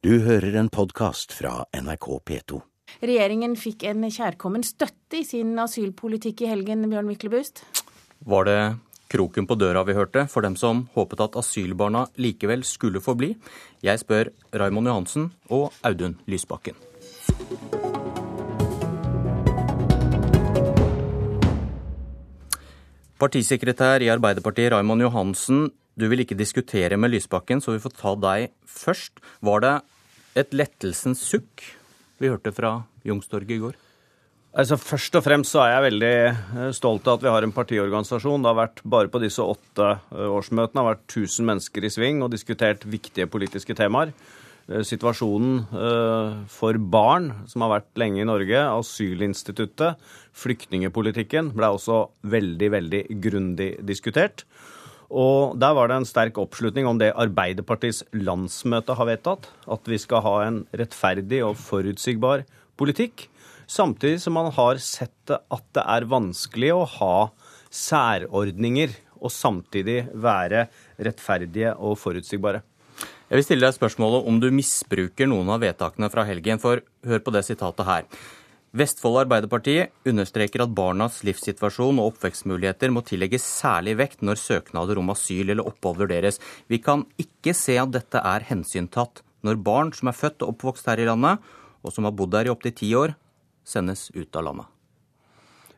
Du 0.00 0.14
hører 0.24 0.54
en 0.56 0.70
podkast 0.72 1.34
fra 1.36 1.66
NRK 1.76 2.06
P2. 2.24 2.58
Regjeringen 3.04 3.52
fikk 3.60 3.82
en 3.90 4.06
kjærkommen 4.08 4.62
støtte 4.64 5.18
i 5.18 5.26
sin 5.28 5.50
asylpolitikk 5.60 6.40
i 6.40 6.48
helgen, 6.48 6.86
Bjørn 6.88 7.04
Myklebust. 7.04 7.60
Var 8.24 8.46
det 8.48 8.62
kroken 9.12 9.44
på 9.44 9.58
døra 9.60 9.82
vi 9.84 9.92
hørte, 9.98 10.24
for 10.32 10.40
dem 10.40 10.56
som 10.56 10.86
håpet 10.94 11.20
at 11.20 11.36
asylbarna 11.36 12.06
likevel 12.16 12.64
skulle 12.64 13.04
få 13.04 13.12
bli? 13.20 13.34
Jeg 13.84 14.00
spør 14.00 14.32
Raymond 14.56 14.88
Johansen 14.88 15.28
og 15.52 15.68
Audun 15.84 16.16
Lysbakken. 16.24 16.80
Partisekretær 23.20 24.00
i 24.00 24.08
Arbeiderpartiet 24.08 24.72
Raymond 24.72 25.04
Johansen, 25.04 25.66
du 26.00 26.08
vil 26.10 26.24
ikke 26.24 26.38
diskutere 26.38 26.98
med 27.00 27.12
Lysbakken, 27.12 27.60
så 27.62 27.76
vi 27.76 27.82
får 27.82 27.94
ta 27.98 28.16
deg 28.16 28.50
først. 28.68 29.20
Var 29.44 29.62
det 29.66 29.76
et 30.40 30.56
lettelsens 30.56 31.22
sukk 31.26 31.64
vi 32.20 32.32
hørte 32.32 32.52
fra 32.56 32.80
Youngstorget 33.06 33.56
i 33.56 33.62
går? 33.62 33.78
Altså, 34.50 34.74
Først 34.82 35.14
og 35.14 35.22
fremst 35.22 35.54
så 35.54 35.62
er 35.62 35.76
jeg 35.76 35.86
veldig 35.86 36.14
eh, 36.26 36.70
stolt 36.74 37.06
av 37.06 37.18
at 37.18 37.24
vi 37.24 37.30
har 37.30 37.46
en 37.46 37.54
partiorganisasjon. 37.54 38.42
Det 38.42 38.50
har 38.50 38.58
vært, 38.58 38.82
Bare 38.82 39.10
på 39.12 39.22
disse 39.22 39.44
åtte 39.44 39.92
eh, 40.10 40.26
årsmøtene 40.26 40.82
har 40.82 40.88
vært 40.96 41.04
1000 41.06 41.46
mennesker 41.46 41.86
i 41.86 41.92
sving 41.94 42.24
og 42.24 42.32
diskutert 42.34 42.82
viktige 42.82 43.28
politiske 43.30 43.76
temaer. 43.78 44.10
Eh, 44.66 44.82
situasjonen 44.86 45.62
for 46.50 46.80
barn, 46.82 47.30
som 47.50 47.62
har 47.62 47.76
vært 47.76 48.02
lenge 48.02 48.24
i 48.24 48.26
Norge, 48.26 48.64
asylinstituttet, 48.74 50.02
flyktningepolitikken, 50.42 51.54
ble 51.54 51.70
også 51.76 52.02
veldig, 52.34 52.74
veldig 52.74 53.04
grundig 53.22 53.70
diskutert. 53.86 54.44
Og 55.10 55.58
Der 55.58 55.74
var 55.74 55.88
det 55.90 55.96
en 55.98 56.06
sterk 56.06 56.38
oppslutning 56.38 56.86
om 56.86 56.98
det 56.98 57.10
Arbeiderpartiets 57.18 58.04
landsmøte 58.14 58.94
har 58.94 59.08
vedtatt. 59.10 59.50
At 59.66 59.82
vi 59.90 59.98
skal 59.98 60.22
ha 60.22 60.34
en 60.46 60.62
rettferdig 60.70 61.42
og 61.44 61.58
forutsigbar 61.58 62.46
politikk. 62.78 63.26
Samtidig 63.66 64.20
som 64.22 64.34
man 64.38 64.50
har 64.54 64.78
sett 64.78 65.30
at 65.30 65.66
det 65.74 65.82
er 65.82 66.08
vanskelig 66.10 66.72
å 66.74 66.86
ha 66.98 67.14
særordninger 67.70 68.94
og 69.20 69.30
samtidig 69.34 70.08
være 70.14 70.68
rettferdige 70.98 71.74
og 71.76 71.98
forutsigbare. 72.00 72.62
Jeg 73.30 73.38
vil 73.38 73.46
stille 73.46 73.66
deg 73.66 73.76
spørsmålet 73.76 74.26
om 74.26 74.40
du 74.42 74.48
misbruker 74.50 75.28
noen 75.30 75.52
av 75.54 75.62
vedtakene 75.62 76.10
fra 76.10 76.24
helgen. 76.26 76.58
For 76.58 76.82
hør 77.06 77.22
på 77.22 77.34
det 77.34 77.44
sitatet 77.46 77.86
her. 77.86 78.06
Vestfold 78.70 79.24
Arbeiderparti 79.24 79.80
understreker 80.06 80.62
at 80.62 80.74
barnas 80.78 81.24
livssituasjon 81.26 81.98
og 81.98 82.12
oppvekstmuligheter 82.12 82.92
må 82.94 83.02
tillegges 83.02 83.42
særlig 83.42 83.96
vekt 83.98 84.20
når 84.22 84.38
søknader 84.38 85.00
om 85.00 85.10
asyl 85.10 85.50
eller 85.50 85.66
opphold 85.66 85.98
vurderes. 86.04 86.38
Vi 86.70 86.78
kan 86.78 87.02
ikke 87.18 87.54
se 87.56 87.74
at 87.82 87.90
dette 87.96 88.22
er 88.22 88.46
hensyntatt 88.46 89.24
når 89.42 89.58
barn 89.66 89.90
som 89.96 90.12
er 90.12 90.14
født 90.14 90.44
og 90.44 90.54
oppvokst 90.54 90.86
her 90.86 91.02
i 91.02 91.08
landet, 91.08 91.42
og 91.82 91.94
som 91.94 92.06
har 92.06 92.14
bodd 92.14 92.36
her 92.36 92.46
i 92.46 92.52
opptil 92.52 92.76
ti 92.76 92.92
år, 92.94 93.16
sendes 93.66 94.06
ut 94.14 94.38
av 94.38 94.46
landet. 94.46 94.70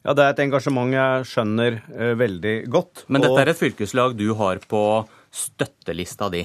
Ja, 0.02 0.12
Det 0.12 0.24
er 0.24 0.34
et 0.34 0.42
engasjement 0.44 0.92
jeg 0.92 1.28
skjønner 1.30 1.78
uh, 1.94 2.12
veldig 2.18 2.56
godt. 2.68 3.06
Men 3.08 3.22
dette 3.24 3.40
er 3.40 3.52
et 3.54 3.60
fylkeslag 3.60 4.18
du 4.18 4.34
har 4.36 4.60
på 4.68 4.82
støttelista 5.32 6.28
di? 6.28 6.42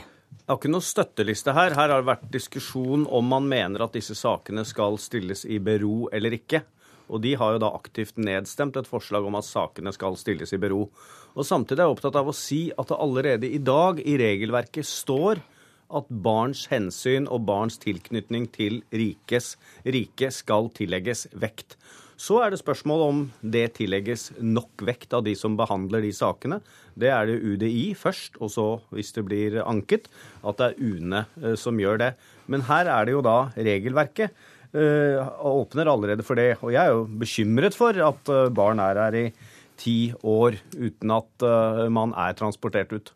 Det 0.47 0.53
har 0.53 0.59
ikke 0.61 0.69
noe 0.71 0.87
støtteliste 0.87 1.51
her. 1.51 1.73
Her 1.75 1.91
har 1.91 1.99
det 1.99 2.07
vært 2.07 2.29
diskusjon 2.31 3.01
om 3.11 3.25
man 3.27 3.49
mener 3.51 3.81
at 3.83 3.97
disse 3.97 4.15
sakene 4.15 4.63
skal 4.63 4.95
stilles 4.95 5.41
i 5.43 5.57
bero 5.59 6.05
eller 6.15 6.37
ikke. 6.37 6.61
Og 7.11 7.19
de 7.25 7.33
har 7.35 7.57
jo 7.57 7.59
da 7.59 7.73
aktivt 7.75 8.15
nedstemt 8.15 8.79
et 8.79 8.87
forslag 8.87 9.27
om 9.27 9.35
at 9.35 9.43
sakene 9.43 9.91
skal 9.91 10.15
stilles 10.15 10.55
i 10.55 10.59
bero. 10.63 10.85
Og 11.35 11.43
Samtidig 11.43 11.83
er 11.83 11.89
jeg 11.89 11.97
opptatt 11.97 12.21
av 12.21 12.31
å 12.31 12.37
si 12.39 12.61
at 12.71 12.87
det 12.87 12.99
allerede 13.03 13.51
i 13.51 13.59
dag 13.59 13.99
i 13.99 14.15
regelverket 14.23 14.87
står 14.87 15.43
at 15.99 16.15
barns 16.23 16.63
hensyn 16.71 17.27
og 17.27 17.43
barns 17.51 17.75
tilknytning 17.83 18.47
til 18.55 18.79
rikes 18.95 19.57
rike 19.83 20.31
skal 20.31 20.71
tillegges 20.79 21.27
vekt. 21.35 21.75
Så 22.17 22.39
er 22.41 22.49
det 22.49 22.57
spørsmål 22.57 23.01
om 23.05 23.19
det 23.45 23.75
tillegges 23.77 24.31
nok 24.41 24.81
vekt 24.87 25.11
av 25.13 25.21
de 25.27 25.35
som 25.37 25.53
behandler 25.58 26.02
de 26.02 26.09
sakene. 26.17 26.58
Det 26.97 27.11
er 27.14 27.30
det 27.30 27.37
UDI 27.45 27.92
først, 27.97 28.39
og 28.42 28.49
så, 28.49 28.65
hvis 28.89 29.14
det 29.14 29.23
blir 29.27 29.59
anket, 29.61 30.09
at 30.42 30.58
det 30.58 30.71
er 30.71 30.80
UNE 30.81 31.21
eh, 31.43 31.53
som 31.61 31.77
gjør 31.77 32.02
det. 32.02 32.11
Men 32.49 32.65
her 32.65 32.89
er 32.89 33.05
det 33.05 33.14
jo 33.14 33.25
da 33.25 33.39
regelverket 33.55 34.33
og 34.77 35.61
åpner 35.64 35.87
allerede 35.87 36.25
for 36.27 36.37
det. 36.37 36.58
Og 36.59 36.73
jeg 36.73 36.83
er 36.83 36.92
jo 36.92 37.05
bekymret 37.08 37.73
for 37.73 37.95
at 38.03 38.30
uh, 38.30 38.49
barn 38.53 38.81
er 38.83 38.99
her 38.99 39.15
i 39.15 39.23
ti 39.80 40.11
år 40.27 40.58
uten 40.75 41.13
at 41.15 41.45
man 41.93 42.11
er 42.19 42.36
transportert 42.37 42.92
ut. 42.92 43.13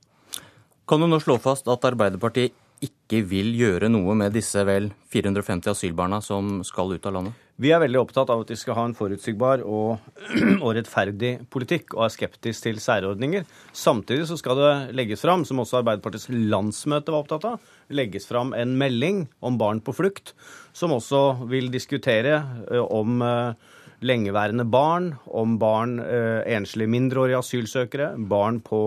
Kan 0.87 1.03
du 1.03 1.09
nå 1.11 1.19
slå 1.21 1.35
fast 1.43 1.67
at 1.69 1.85
Arbeiderpartiet 1.91 2.55
ikke 2.81 3.21
vil 3.27 3.51
gjøre 3.53 3.91
noe 3.91 4.15
med 4.17 4.33
disse 4.33 4.63
vel 4.65 4.89
450 5.13 5.73
asylbarna 5.75 6.21
som 6.25 6.61
skal 6.65 6.95
ut 6.95 7.05
av 7.05 7.17
landet? 7.17 7.47
Vi 7.61 7.69
er 7.69 7.81
veldig 7.83 7.99
opptatt 7.99 8.31
av 8.33 8.41
at 8.41 8.49
vi 8.49 8.57
skal 8.57 8.73
ha 8.73 8.83
en 8.87 8.95
forutsigbar 8.97 9.61
og, 9.61 10.01
og, 10.63 10.69
rettferdig 10.77 11.33
politikk, 11.53 11.93
og 11.93 12.07
er 12.07 12.13
skeptisk 12.15 12.65
til 12.65 12.79
særordninger. 12.81 13.43
Samtidig 13.77 14.25
så 14.31 14.37
skal 14.39 14.57
det 14.57 14.71
legges 14.97 15.21
fram, 15.21 15.43
som 15.45 15.61
også 15.61 15.81
Arbeiderpartiets 15.81 16.31
landsmøte 16.31 17.13
var 17.13 17.21
opptatt 17.21 17.45
av, 17.51 17.67
legges 17.93 18.25
fram 18.29 18.55
en 18.57 18.73
melding 18.79 19.27
om 19.45 19.59
barn 19.61 19.83
på 19.85 19.93
flukt, 19.93 20.33
som 20.73 20.95
også 20.95 21.45
vil 21.51 21.69
diskutere 21.73 22.39
eh, 22.71 22.81
om 22.81 23.21
eh, 23.21 23.53
lengeværende 24.01 24.65
barn, 24.65 25.11
om 25.29 25.59
barn, 25.61 25.99
eh, 26.01 26.41
enslige 26.55 26.89
mindreårige 26.89 27.43
asylsøkere, 27.43 28.15
barn 28.31 28.57
på, 28.65 28.81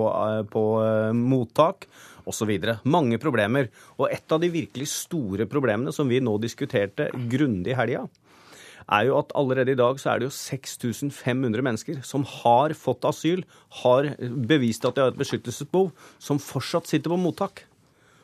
på 0.51 0.65
mottak 1.15 1.87
osv. 2.29 2.53
Mange 2.85 3.21
problemer. 3.23 3.71
Og 3.99 4.09
et 4.13 4.33
av 4.33 4.43
de 4.43 4.53
virkelig 4.53 4.91
store 4.93 5.49
problemene 5.51 5.95
som 5.95 6.11
vi 6.11 6.23
nå 6.23 6.37
diskuterte 6.43 7.11
grundig 7.31 7.75
i 7.75 7.79
helga, 7.79 8.07
er 8.85 9.07
jo 9.09 9.19
at 9.19 9.33
allerede 9.39 9.73
i 9.73 9.79
dag 9.79 10.01
så 10.01 10.13
er 10.13 10.21
det 10.21 10.29
jo 10.29 10.35
6500 10.37 11.65
mennesker 11.65 12.01
som 12.05 12.25
har 12.29 12.75
fått 12.77 13.07
asyl, 13.09 13.45
har 13.83 14.11
bevist 14.21 14.85
at 14.85 14.97
de 14.97 15.05
har 15.05 15.15
et 15.15 15.21
beskyttelsesbehov, 15.21 15.93
som 16.19 16.43
fortsatt 16.43 16.91
sitter 16.91 17.13
på 17.15 17.21
mottak. 17.21 17.65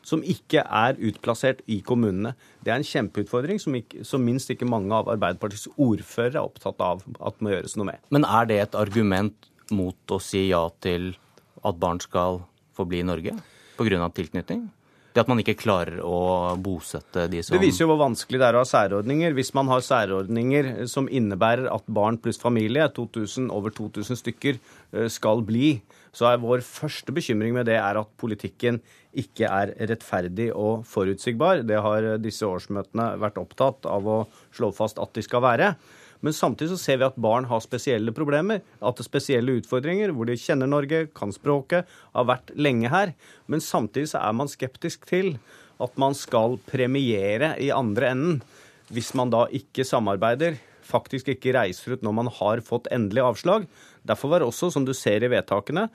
Som 0.05 0.23
ikke 0.25 0.63
er 0.65 0.97
utplassert 0.97 1.61
i 1.69 1.83
kommunene. 1.85 2.33
Det 2.65 2.73
er 2.73 2.81
en 2.81 2.87
kjempeutfordring 2.89 3.61
som, 3.61 3.75
ikke, 3.77 4.05
som 4.09 4.25
minst 4.25 4.49
ikke 4.53 4.69
mange 4.69 4.97
av 4.97 5.11
Arbeiderpartiets 5.13 5.69
ordførere 5.77 6.41
er 6.41 6.47
opptatt 6.47 6.81
av 6.83 7.05
at 7.21 7.41
må 7.45 7.53
gjøres 7.53 7.77
noe 7.77 7.91
med. 7.93 8.01
Men 8.09 8.25
er 8.25 8.49
det 8.49 8.61
et 8.63 8.79
argument 8.81 9.51
mot 9.77 10.13
å 10.13 10.19
si 10.25 10.47
ja 10.49 10.65
til 10.83 11.13
at 11.61 11.77
barn 11.81 12.01
skal 12.03 12.41
få 12.77 12.89
bli 12.89 13.05
i 13.05 13.07
Norge? 13.07 13.37
Pga. 13.81 14.13
tilknytning? 14.15 14.69
Det 15.11 15.25
at 15.25 15.31
man 15.31 15.41
ikke 15.43 15.57
klarer 15.59 15.99
å 16.07 16.55
bosette 16.63 17.25
de 17.33 17.41
som 17.43 17.57
Det 17.57 17.65
viser 17.65 17.83
jo 17.83 17.89
hvor 17.91 17.99
vanskelig 18.05 18.39
det 18.39 18.47
er 18.47 18.59
å 18.59 18.63
ha 18.63 18.69
særordninger. 18.69 19.35
Hvis 19.35 19.51
man 19.59 19.71
har 19.73 19.83
særordninger 19.83 20.69
som 20.91 21.09
innebærer 21.11 21.67
at 21.73 21.89
barn 21.91 22.19
pluss 22.23 22.39
familie, 22.39 22.87
2000, 22.95 23.49
over 23.51 23.75
2000 23.75 24.21
stykker, 24.21 24.61
eh, 24.95 25.09
skal 25.11 25.43
bli, 25.43 25.81
så 26.15 26.31
er 26.31 26.43
vår 26.43 26.63
første 26.67 27.15
bekymring 27.15 27.57
med 27.57 27.67
det 27.67 27.79
er 27.81 27.99
at 27.99 28.11
politikken 28.23 28.79
ikke 29.11 29.51
er 29.51 29.75
rettferdig 29.91 30.53
og 30.55 30.87
forutsigbar. 30.87 31.65
Det 31.67 31.83
har 31.83 32.07
disse 32.23 32.47
årsmøtene 32.47 33.17
vært 33.19 33.43
opptatt 33.43 33.91
av 33.91 34.07
å 34.07 34.21
slå 34.55 34.71
fast 34.75 35.03
at 35.03 35.11
de 35.19 35.27
skal 35.27 35.43
være. 35.43 35.75
Men 36.21 36.37
samtidig 36.37 36.75
så 36.75 36.81
ser 36.83 37.01
vi 37.01 37.09
at 37.09 37.19
barn 37.21 37.47
har 37.49 37.63
spesielle 37.65 38.13
problemer, 38.17 38.61
at 38.81 38.97
det 38.99 39.05
er 39.05 39.09
spesielle 39.09 39.57
utfordringer, 39.61 40.13
hvor 40.13 40.29
de 40.29 40.37
kjenner 40.41 40.69
Norge, 40.69 41.07
kan 41.17 41.33
språket, 41.33 41.89
har 42.15 42.29
vært 42.29 42.53
lenge 42.61 42.93
her. 42.93 43.15
Men 43.49 43.65
samtidig 43.65 44.13
så 44.13 44.21
er 44.25 44.37
man 44.37 44.51
skeptisk 44.53 45.09
til 45.09 45.37
at 45.81 45.97
man 46.01 46.17
skal 46.17 46.59
premiere 46.69 47.55
i 47.63 47.71
andre 47.73 48.13
enden 48.13 48.43
hvis 48.91 49.13
man 49.15 49.31
da 49.31 49.45
ikke 49.55 49.87
samarbeider 49.87 50.59
faktisk 50.91 51.31
ikke 51.31 51.55
reiser 51.55 51.95
ut 51.95 52.05
når 52.05 52.17
man 52.17 52.31
har 52.41 52.63
fått 52.67 52.91
endelig 52.95 53.23
avslag. 53.23 53.67
Derfor 54.07 54.33
var 54.33 54.43
det 54.43 54.49
også, 54.49 54.71
som 54.73 54.87
du 54.87 54.93
ser 54.97 55.25
i 55.25 55.31
vedtakene, 55.31 55.89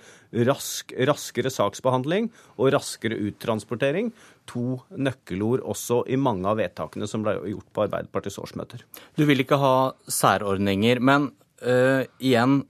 rask, 0.48 0.94
raskere 1.10 1.52
saksbehandling 1.54 2.30
og 2.58 2.72
raskere 2.76 3.18
uttransportering 3.30 4.12
to 4.50 4.80
nøkkelord 4.94 5.64
også 5.66 6.04
i 6.12 6.20
mange 6.22 6.48
av 6.50 6.60
vedtakene 6.62 7.10
som 7.10 7.26
ble 7.26 7.38
gjort 7.50 7.70
på 7.74 7.85
Arbeiderpartiets 7.88 8.40
årsmøter. 8.41 8.85
Du 9.18 9.26
vil 9.26 9.41
ikke 9.41 9.59
ha 9.62 9.76
særordninger, 10.06 11.02
men 11.02 11.32
øh, 11.66 12.06
igjen, 12.20 12.64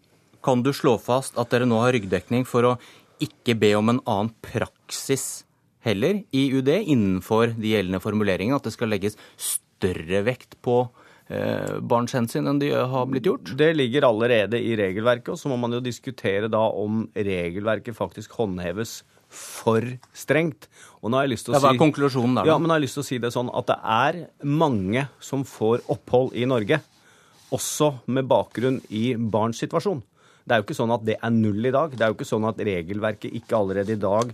kan 0.45 0.62
du 0.62 0.71
slå 0.77 0.95
fast 1.01 1.39
at 1.42 1.50
dere 1.51 1.68
nå 1.68 1.81
har 1.81 1.95
ryggdekning 1.95 2.45
for 2.48 2.69
å 2.69 2.75
ikke 3.24 3.56
be 3.57 3.71
om 3.77 3.89
en 3.92 4.04
annen 4.04 4.31
praksis 4.45 5.45
heller 5.86 6.24
i 6.36 6.48
UD 6.54 6.69
innenfor 6.81 7.56
de 7.56 7.75
gjeldende 7.75 8.01
formuleringene, 8.04 8.57
at 8.57 8.68
det 8.68 8.75
skal 8.75 8.92
legges 8.94 9.18
større 9.38 10.24
vekt 10.25 10.57
på 10.65 10.83
barns 11.81 12.13
hensyn 12.13 12.45
enn 12.51 12.60
de 12.62 12.69
har 12.75 13.07
blitt 13.10 13.25
gjort? 13.25 13.50
Det 13.57 13.72
ligger 13.74 14.06
allerede 14.06 14.60
i 14.62 14.75
regelverket, 14.77 15.31
og 15.33 15.39
så 15.42 15.50
må 15.50 15.57
man 15.57 15.74
jo 15.74 15.81
diskutere 15.81 16.51
da 16.51 16.62
om 16.69 17.07
regelverket 17.18 17.98
faktisk 17.98 18.36
håndheves 18.38 19.00
for 19.36 19.86
strengt. 20.16 20.68
Og 21.01 21.12
nå 21.12 21.19
har 21.19 21.27
jeg 21.27 21.36
lyst 21.36 21.48
til 21.48 21.54
å 21.54 21.57
ja, 21.57 21.63
Hva 21.66 21.74
er 21.74 21.81
konklusjonen 21.81 22.39
der? 22.39 22.50
Ja, 22.50 22.57
men 22.62 22.69
jeg 22.69 22.77
har 22.77 22.86
lyst 22.86 23.00
til 23.00 23.06
å 23.06 23.07
si 23.10 23.22
det 23.22 23.33
sånn 23.36 23.51
at 23.54 23.69
det 23.72 23.77
er 23.95 24.19
mange 24.45 25.07
som 25.24 25.45
får 25.48 25.86
opphold 25.92 26.36
i 26.38 26.48
Norge, 26.50 26.81
også 27.56 27.92
med 28.12 28.28
bakgrunn 28.30 28.81
i 28.89 29.07
barns 29.16 29.62
situasjon. 29.62 30.01
Det 30.45 30.54
er 30.54 30.62
jo 30.62 30.66
ikke 30.68 30.78
sånn 30.78 30.94
at 30.94 31.06
det 31.06 31.16
er 31.18 31.33
null 31.33 31.66
i 31.66 31.74
dag. 31.74 31.94
Det 31.94 32.06
er 32.06 32.12
jo 32.12 32.18
ikke 32.19 32.28
sånn 32.30 32.45
at 32.50 32.60
regelverket 32.62 33.33
ikke 33.33 33.57
allerede 33.57 33.95
i 33.95 34.01
dag 34.01 34.33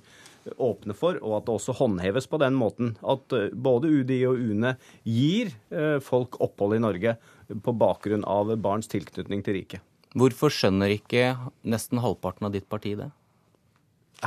åpne 0.58 0.96
for, 0.98 1.20
og 1.22 1.38
at 1.38 1.48
det 1.48 1.56
også 1.56 1.76
håndheves 1.78 2.28
på 2.30 2.40
den 2.42 2.58
måten. 2.58 2.96
At 3.02 3.34
eh, 3.36 3.50
både 3.54 3.92
UDI 3.92 4.20
og 4.30 4.42
UNE 4.42 4.76
gir 5.08 5.54
eh, 5.70 5.98
folk 6.04 6.40
opphold 6.44 6.78
i 6.78 6.84
Norge 6.84 7.16
på 7.52 7.76
bakgrunn 7.78 8.26
av 8.30 8.54
barns 8.64 8.92
tilknytning 8.92 9.44
til 9.46 9.60
riket. 9.60 9.84
Hvorfor 10.18 10.52
skjønner 10.52 10.92
ikke 10.92 11.36
nesten 11.64 12.02
halvparten 12.04 12.50
av 12.50 12.56
ditt 12.56 12.68
parti 12.72 12.98
det? 13.00 13.12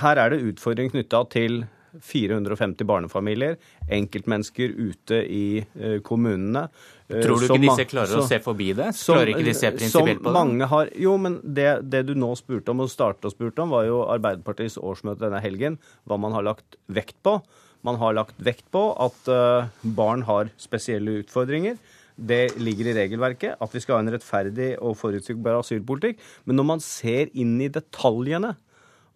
Her 0.01 0.19
er 0.19 0.33
det 0.33 0.45
utfordring 0.49 0.91
knytta 0.91 1.21
til 1.31 1.65
450 2.03 2.87
barnefamilier, 2.89 3.57
enkeltmennesker 3.93 4.75
ute 4.75 5.21
i 5.31 5.47
uh, 5.63 5.99
kommunene. 6.07 6.67
Uh, 7.11 7.21
Tror 7.21 7.41
du 7.41 7.47
ikke 7.47 7.61
disse 7.67 7.87
klarer 7.91 8.13
så, 8.13 8.23
å 8.25 8.29
se 8.29 8.41
forbi 8.45 8.71
det? 8.77 8.91
Som, 8.99 9.19
klarer 9.19 9.35
ikke 9.35 9.47
de 9.47 9.57
se 9.57 9.73
prinsipielt 9.75 10.23
på 10.23 10.31
det? 10.31 10.37
Mange 10.37 10.71
har, 10.71 10.93
jo, 11.07 11.17
men 11.21 11.39
det, 11.45 11.69
det, 11.93 12.05
du 12.09 12.15
nå 12.19 12.33
spurte 12.41 12.75
om, 12.75 12.85
og 12.85 12.93
startet 12.93 13.29
og 13.31 13.37
spurte 13.37 13.65
om, 13.65 13.75
var 13.75 13.89
jo 13.89 14.05
Arbeiderpartiets 14.07 14.79
årsmøte 14.81 15.27
denne 15.27 15.43
helgen. 15.45 15.79
Hva 16.09 16.19
man 16.21 16.35
har 16.37 16.47
lagt 16.47 16.79
vekt 16.87 17.19
på. 17.27 17.39
Man 17.85 18.01
har 18.01 18.17
lagt 18.17 18.39
vekt 18.41 18.65
på 18.73 18.87
at 19.05 19.29
uh, 19.29 19.69
barn 19.83 20.25
har 20.29 20.51
spesielle 20.61 21.21
utfordringer. 21.23 21.77
Det 22.15 22.55
ligger 22.63 22.89
i 22.89 22.97
regelverket 22.97 23.59
at 23.63 23.75
vi 23.75 23.83
skal 23.83 23.99
ha 23.99 24.05
en 24.05 24.13
rettferdig 24.15 24.75
og 24.79 24.97
forutsigbar 24.99 25.59
asylpolitikk. 25.59 26.21
Men 26.47 26.61
når 26.61 26.69
man 26.75 26.83
ser 26.85 27.33
inn 27.35 27.57
i 27.61 27.71
detaljene 27.73 28.55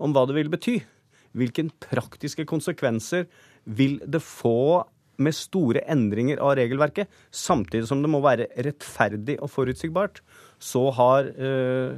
om 0.02 0.14
hva 0.14 0.24
det 0.28 0.36
vil 0.36 0.50
bety, 0.52 0.80
hvilke 1.36 1.66
praktiske 1.82 2.46
konsekvenser 2.48 3.26
vil 3.68 3.98
det 4.06 4.22
få 4.24 4.84
med 5.18 5.34
store 5.34 5.82
endringer 5.90 6.38
av 6.38 6.54
regelverket, 6.58 7.08
samtidig 7.34 7.88
som 7.90 8.02
det 8.04 8.10
må 8.10 8.20
være 8.22 8.46
rettferdig 8.64 9.38
og 9.42 9.50
forutsigbart, 9.50 10.20
så 10.62 10.84
har 10.94 11.30
eh, 11.34 11.96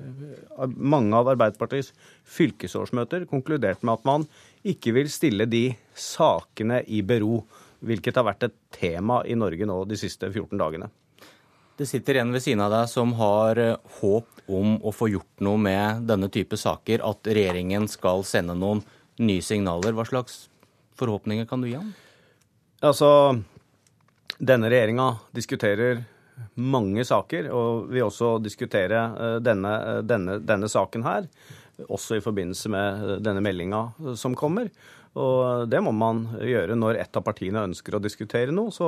mange 0.76 1.16
av 1.16 1.28
Arbeiderpartiets 1.32 1.92
fylkesårsmøter 2.28 3.26
konkludert 3.28 3.84
med 3.84 3.98
at 3.98 4.08
man 4.08 4.26
ikke 4.64 4.94
vil 4.96 5.12
stille 5.12 5.48
de 5.48 5.66
sakene 5.96 6.82
i 6.88 7.02
bero, 7.04 7.42
hvilket 7.84 8.16
har 8.20 8.28
vært 8.28 8.48
et 8.48 8.56
tema 8.76 9.22
i 9.28 9.36
Norge 9.36 9.68
nå 9.68 9.82
de 9.88 10.00
siste 10.00 10.28
14 10.28 10.56
dagene. 10.60 10.90
Det 11.80 11.86
sitter 11.88 12.18
en 12.20 12.32
ved 12.34 12.44
siden 12.44 12.60
av 12.60 12.72
deg 12.74 12.88
som 12.92 13.14
har 13.16 13.60
eh, 13.60 13.76
håp 14.00 14.44
om 14.50 14.78
å 14.84 14.92
få 14.92 15.08
gjort 15.12 15.44
noe 15.44 15.60
med 15.60 16.08
denne 16.08 16.28
type 16.32 16.56
saker, 16.60 17.04
at 17.04 17.28
regjeringen 17.28 17.88
skal 17.88 18.24
sende 18.28 18.56
noen 18.56 18.82
nye 19.20 19.40
signaler. 19.44 19.94
Hva 19.96 20.06
slags 20.08 20.46
forhåpninger 20.98 21.48
kan 21.48 21.62
du 21.62 21.70
gi 21.70 21.76
ham? 21.78 21.92
Altså, 22.80 23.10
denne 24.40 24.70
regjeringa 24.72 25.12
diskuterer 25.36 26.02
mange 26.60 27.04
saker, 27.04 27.50
og 27.52 27.90
vil 27.92 28.06
også 28.06 28.38
diskutere 28.42 29.02
eh, 29.12 29.38
denne, 29.44 29.72
eh, 29.90 30.02
denne, 30.06 30.38
denne 30.44 30.70
saken 30.72 31.04
her. 31.04 31.28
Også 31.88 32.18
i 32.18 32.24
forbindelse 32.24 32.72
med 32.72 33.20
denne 33.24 33.44
meldinga 33.44 34.14
som 34.18 34.36
kommer. 34.38 34.68
Og 35.18 35.66
det 35.66 35.80
må 35.82 35.90
man 35.96 36.22
gjøre 36.38 36.76
når 36.78 37.00
et 37.02 37.16
av 37.18 37.24
partiene 37.26 37.64
ønsker 37.66 37.96
å 37.96 38.02
diskutere 38.02 38.54
noe. 38.54 38.70
Så 38.70 38.86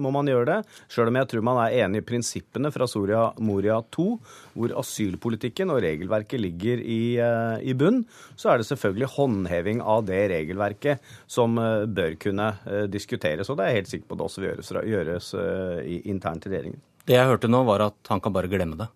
må 0.00 0.12
man 0.12 0.28
gjøre 0.28 0.48
det. 0.50 0.56
Sjøl 0.92 1.08
om 1.08 1.16
jeg 1.16 1.30
tror 1.30 1.46
man 1.48 1.60
er 1.62 1.78
enig 1.84 2.02
i 2.02 2.06
prinsippene 2.06 2.72
fra 2.74 2.88
Soria 2.90 3.22
Moria 3.40 3.78
II, 3.80 4.18
hvor 4.52 4.74
asylpolitikken 4.82 5.72
og 5.72 5.80
regelverket 5.84 6.42
ligger 6.42 6.82
i, 6.82 7.16
eh, 7.16 7.64
i 7.64 7.76
bunn, 7.78 8.02
så 8.36 8.52
er 8.52 8.60
det 8.60 8.68
selvfølgelig 8.68 9.12
håndheving 9.16 9.80
av 9.80 10.04
det 10.10 10.20
regelverket 10.34 11.00
som 11.26 11.56
eh, 11.62 11.86
bør 11.88 12.18
kunne 12.20 12.52
eh, 12.66 12.84
diskuteres. 12.92 13.48
Og 13.48 13.56
det 13.56 13.64
er 13.64 13.72
jeg 13.72 13.80
helt 13.80 13.94
sikker 13.94 14.12
på 14.12 14.20
det 14.20 14.28
også 14.28 14.44
vil 14.44 14.52
gjøres, 14.52 14.74
gjøres 14.92 15.32
internt 16.04 16.44
i 16.44 16.52
regjeringen. 16.52 16.84
Det 17.06 17.16
jeg 17.16 17.30
hørte 17.30 17.48
nå, 17.48 17.62
var 17.64 17.86
at 17.86 18.10
han 18.10 18.20
kan 18.20 18.34
bare 18.34 18.50
glemme 18.50 18.76
det. 18.76 18.90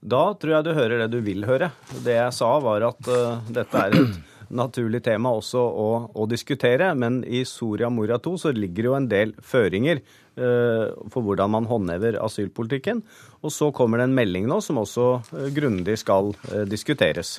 Da 0.00 0.30
tror 0.40 0.54
jeg 0.54 0.64
du 0.64 0.72
hører 0.72 1.02
det 1.02 1.10
du 1.12 1.20
vil 1.24 1.44
høre. 1.44 1.70
Det 2.04 2.16
jeg 2.16 2.32
sa, 2.32 2.54
var 2.64 2.86
at 2.88 3.08
uh, 3.10 3.40
dette 3.52 3.82
er 3.84 3.96
et 3.98 4.14
naturlig 4.60 5.02
tema 5.04 5.32
også 5.36 5.60
å, 5.60 5.88
å 6.16 6.24
diskutere. 6.30 6.88
Men 6.96 7.20
i 7.28 7.42
Soria 7.44 7.90
Moria 7.92 8.16
II 8.16 8.40
så 8.40 8.54
ligger 8.56 8.80
det 8.82 8.88
jo 8.88 8.96
en 8.96 9.10
del 9.10 9.34
føringer 9.44 10.00
uh, 10.00 10.88
for 11.12 11.20
hvordan 11.26 11.52
man 11.52 11.68
håndhever 11.68 12.16
asylpolitikken. 12.24 13.04
Og 13.44 13.52
så 13.52 13.68
kommer 13.76 14.00
det 14.00 14.08
en 14.08 14.16
melding 14.16 14.48
nå 14.48 14.62
som 14.64 14.80
også 14.80 15.10
uh, 15.20 15.46
grundig 15.52 15.98
skal 16.00 16.32
uh, 16.48 16.64
diskuteres. 16.68 17.38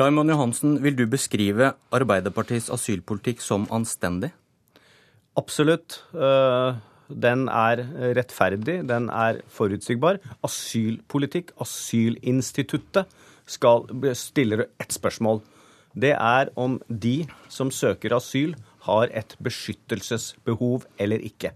Raymond 0.00 0.32
Johansen, 0.32 0.78
vil 0.82 0.96
du 0.98 1.04
beskrive 1.06 1.74
Arbeiderpartiets 1.94 2.72
asylpolitikk 2.72 3.44
som 3.44 3.68
anstendig? 3.70 4.32
Absolutt. 5.38 6.00
Den 7.08 7.48
er 7.48 7.82
rettferdig, 8.16 8.80
den 8.88 9.10
er 9.12 9.42
forutsigbar. 9.52 10.20
Asylpolitikk, 10.46 11.52
asylinstituttet, 11.60 13.10
skal, 13.44 13.84
stiller 14.16 14.64
ett 14.80 14.94
spørsmål 14.96 15.42
det 15.94 16.14
er 16.18 16.50
om 16.58 16.80
de 16.88 17.22
som 17.52 17.70
søker 17.70 18.16
asyl, 18.16 18.54
har 18.84 19.12
et 19.16 19.36
beskyttelsesbehov 19.40 20.84
eller 21.00 21.22
ikke. 21.22 21.54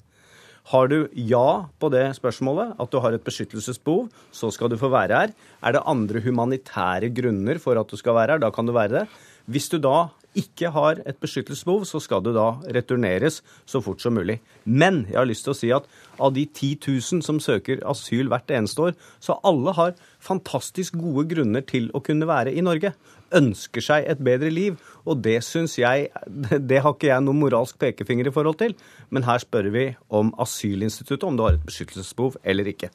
Har 0.68 0.88
du 0.88 1.08
ja 1.12 1.68
på 1.80 1.88
det 1.92 2.04
spørsmålet, 2.16 2.74
at 2.80 2.92
du 2.92 3.00
har 3.02 3.16
et 3.16 3.24
beskyttelsesbehov, 3.24 4.08
så 4.32 4.50
skal 4.52 4.70
du 4.70 4.76
få 4.80 4.90
være 4.92 5.16
her. 5.16 5.34
Er 5.64 5.74
det 5.74 5.84
andre 5.84 6.22
humanitære 6.24 7.10
grunner 7.12 7.60
for 7.60 7.80
at 7.80 7.88
du 7.90 7.96
skal 7.96 8.14
være 8.14 8.36
her, 8.36 8.42
da 8.44 8.50
kan 8.52 8.68
du 8.68 8.72
være 8.76 8.94
det. 8.94 9.04
Hvis 9.48 9.68
du 9.72 9.78
da 9.80 10.08
ikke 10.36 10.70
har 10.75 11.00
et 11.08 11.16
beskyttelsesbehov, 11.22 11.86
så 11.88 12.00
skal 12.02 12.22
du 12.22 12.30
da 12.36 12.58
returneres 12.75 13.40
så 13.69 13.80
fort 13.84 14.02
som 14.02 14.16
mulig. 14.19 14.38
Men 14.64 15.04
jeg 15.08 15.19
har 15.19 15.28
lyst 15.28 15.46
til 15.46 15.54
å 15.54 15.58
si 15.58 15.70
at 15.75 15.86
av 16.20 16.34
de 16.36 16.44
10 16.46 16.76
000 16.84 17.25
som 17.25 17.40
søker 17.40 17.80
asyl 17.88 18.28
hvert 18.30 18.50
eneste 18.52 18.90
år, 18.90 18.98
så 19.20 19.38
alle 19.46 19.75
har 19.78 19.96
fantastisk 20.20 20.98
gode 21.00 21.28
grunner 21.32 21.64
til 21.66 21.88
å 21.94 22.02
kunne 22.04 22.28
være 22.28 22.52
i 22.52 22.64
Norge. 22.64 22.92
Ønsker 23.34 23.84
seg 23.84 24.08
et 24.08 24.20
bedre 24.25 24.50
liv. 24.52 24.76
Og 25.08 25.22
det 25.25 25.40
syns 25.46 25.78
jeg 25.80 26.10
Det 26.70 26.82
har 26.84 26.94
ikke 26.94 27.10
jeg 27.10 27.24
noen 27.24 27.42
moralsk 27.42 27.78
pekefinger 27.81 28.28
i 28.28 28.34
forhold 28.34 28.60
til. 28.60 28.76
Men 29.10 29.26
her 29.28 29.40
spør 29.42 29.70
vi 29.74 29.88
om 30.08 30.32
asylinstituttet, 30.40 31.26
om 31.28 31.38
du 31.38 31.46
har 31.46 31.56
et 31.56 31.66
beskyttelsesbehov 31.66 32.38
eller 32.44 32.72
ikke. 32.74 32.92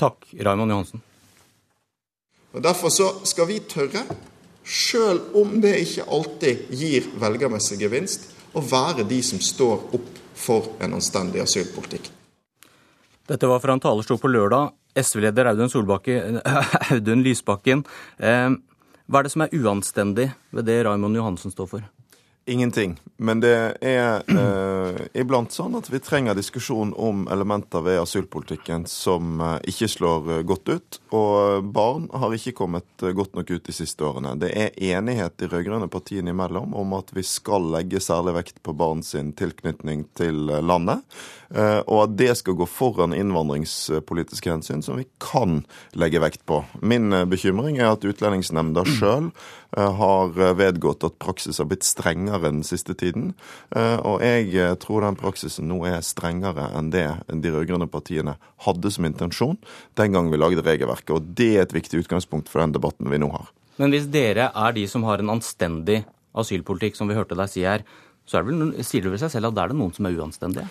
Takk, 0.00 0.26
Raymond 0.34 0.74
Johansen. 0.74 1.02
Og 2.54 2.62
Derfor 2.62 2.88
så 2.94 3.08
skal 3.26 3.48
vi 3.50 3.58
tørre 3.66 4.04
sjøl 4.64 5.20
om 5.36 5.58
det 5.62 5.76
ikke 5.84 6.06
alltid 6.08 6.74
gir 6.74 7.08
velgermessig 7.20 7.78
gevinst, 7.84 8.30
å 8.54 8.62
være 8.62 9.06
de 9.08 9.20
som 9.24 9.40
står 9.42 9.88
opp 9.96 10.10
for 10.34 10.74
en 10.82 10.96
anstendig 10.96 11.42
asylpolitikk. 11.42 12.10
Dette 13.28 13.48
var 13.48 13.62
fra 13.62 13.74
en 13.74 13.82
talerstol 13.82 14.20
på 14.20 14.30
lørdag. 14.30 14.74
SV-leder 14.94 15.48
Audun, 15.50 15.70
Audun, 16.92 17.24
Lysbakken. 17.24 17.82
Eh, 18.18 18.50
hva 19.04 19.20
er 19.20 19.26
det 19.26 19.32
som 19.34 19.44
er 19.44 19.56
uanstendig 19.58 20.28
ved 20.54 20.68
det 20.68 20.82
Raymond 20.86 21.16
Johansen 21.18 21.54
står 21.54 21.70
for? 21.70 21.93
Ingenting. 22.46 23.00
Men 23.16 23.40
det 23.40 23.76
er 23.80 24.24
eh, 24.28 24.98
iblant 25.16 25.52
sånn 25.54 25.78
at 25.78 25.86
vi 25.88 26.00
trenger 26.02 26.36
diskusjon 26.36 26.90
om 26.98 27.22
elementer 27.32 27.80
ved 27.86 28.02
asylpolitikken 28.02 28.84
som 28.90 29.38
eh, 29.40 29.54
ikke 29.70 29.88
slår 29.88 30.28
eh, 30.34 30.42
godt 30.44 30.68
ut. 30.68 30.98
Og 31.14 31.64
barn 31.72 32.08
har 32.12 32.34
ikke 32.36 32.56
kommet 32.58 33.04
eh, 33.06 33.14
godt 33.16 33.38
nok 33.38 33.52
ut 33.54 33.64
de 33.64 33.74
siste 33.76 34.04
årene. 34.04 34.34
Det 34.42 34.50
er 34.50 34.76
enighet 34.90 35.38
de 35.40 35.48
rød-grønne 35.48 35.88
partiene 35.92 36.34
imellom 36.34 36.74
om 36.76 36.96
at 36.98 37.14
vi 37.16 37.24
skal 37.24 37.70
legge 37.72 38.02
særlig 38.02 38.34
vekt 38.40 38.60
på 38.66 38.74
barn 38.76 39.00
sin 39.06 39.32
tilknytning 39.38 40.04
til 40.18 40.50
eh, 40.50 40.60
landet. 40.60 41.06
Eh, 41.54 41.80
og 41.86 42.08
at 42.08 42.18
det 42.18 42.32
skal 42.42 42.58
gå 42.58 42.68
foran 42.68 43.16
innvandringspolitiske 43.16 44.52
hensyn, 44.52 44.84
som 44.84 44.98
vi 45.00 45.06
kan 45.22 45.62
legge 45.96 46.20
vekt 46.20 46.42
på. 46.50 46.64
Min 46.82 47.14
bekymring 47.30 47.78
er 47.78 47.94
at 47.94 48.04
Utlendingsnemnda 48.04 48.84
sjøl 48.98 49.30
har 49.74 50.36
vedgått 50.54 51.02
at 51.02 51.16
praksis 51.18 51.58
har 51.58 51.66
blitt 51.66 51.82
strengere 51.82 52.33
strengere 52.34 52.50
den 52.50 52.62
siste 52.64 52.94
tiden. 52.94 53.34
Eh, 53.74 53.98
og 54.02 54.22
jeg 54.22 54.54
eh, 54.54 54.74
tror 54.76 55.02
den 55.02 55.16
praksisen 55.16 55.68
nå 55.68 55.84
er 55.86 56.02
strengere 56.02 56.70
enn 56.76 56.90
det 56.90 57.06
de 57.28 57.50
rød-grønne 57.50 57.88
partiene 57.88 58.36
hadde 58.64 58.90
som 58.90 59.04
intensjon 59.04 59.58
den 59.96 60.12
gang 60.12 60.30
vi 60.30 60.38
lagde 60.38 60.62
regelverket. 60.62 61.10
Og 61.14 61.22
det 61.34 61.56
er 61.56 61.62
et 61.62 61.74
viktig 61.74 62.04
utgangspunkt 62.04 62.48
for 62.48 62.60
den 62.60 62.74
debatten 62.74 63.10
vi 63.10 63.18
nå 63.18 63.30
har. 63.30 63.50
Men 63.78 63.90
hvis 63.90 64.06
dere 64.06 64.50
er 64.54 64.72
de 64.72 64.86
som 64.86 65.04
har 65.04 65.18
en 65.18 65.34
anstendig 65.34 66.04
asylpolitikk, 66.34 66.96
som 66.96 67.08
vi 67.08 67.14
hørte 67.14 67.34
deg 67.34 67.50
si 67.50 67.64
her, 67.64 67.84
så 68.26 68.40
det 68.40 68.46
vel, 68.48 68.84
sier 68.84 69.02
det 69.04 69.12
vel 69.12 69.20
seg 69.20 69.34
selv 69.34 69.50
at 69.50 69.56
da 69.56 69.64
er 69.64 69.72
det 69.72 69.78
noen 69.78 69.92
som 69.94 70.06
er 70.06 70.16
uanstendige? 70.16 70.68